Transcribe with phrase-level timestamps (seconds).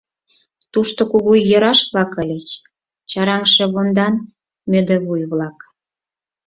[0.73, 2.49] Тушто кугу ераш-влак ыльыч,
[3.09, 4.13] чараҥше вондан
[4.71, 5.57] мӧдывуй-влак.